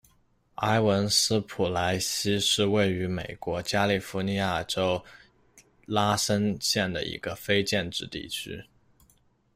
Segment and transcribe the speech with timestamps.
[0.55, 5.05] 埃文斯普莱斯是位于美国加利福尼亚州
[5.85, 8.63] 拉森县的一个非建制地区。